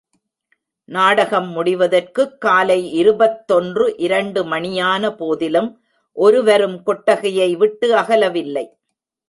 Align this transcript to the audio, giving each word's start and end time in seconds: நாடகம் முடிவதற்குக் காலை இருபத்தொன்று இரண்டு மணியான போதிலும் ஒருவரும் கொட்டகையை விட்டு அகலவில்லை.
நாடகம் 0.85 1.51
முடிவதற்குக் 1.51 2.37
காலை 2.37 2.93
இருபத்தொன்று 2.93 3.93
இரண்டு 3.97 4.43
மணியான 4.43 5.15
போதிலும் 5.15 5.81
ஒருவரும் 6.11 6.83
கொட்டகையை 6.83 7.55
விட்டு 7.55 7.95
அகலவில்லை. 7.95 8.65